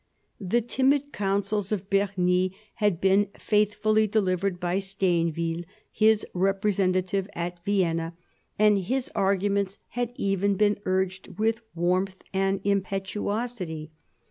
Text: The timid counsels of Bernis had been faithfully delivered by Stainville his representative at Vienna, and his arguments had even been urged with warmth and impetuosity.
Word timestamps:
The 0.39 0.61
timid 0.61 1.13
counsels 1.13 1.71
of 1.71 1.87
Bernis 1.87 2.49
had 2.77 2.99
been 2.99 3.27
faithfully 3.37 4.07
delivered 4.07 4.59
by 4.59 4.79
Stainville 4.79 5.61
his 5.91 6.25
representative 6.33 7.29
at 7.35 7.63
Vienna, 7.63 8.15
and 8.57 8.79
his 8.79 9.11
arguments 9.13 9.77
had 9.89 10.11
even 10.15 10.55
been 10.55 10.79
urged 10.85 11.37
with 11.37 11.61
warmth 11.75 12.23
and 12.33 12.61
impetuosity. 12.63 13.91